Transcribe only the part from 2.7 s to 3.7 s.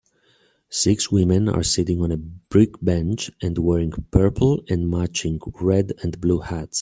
bench and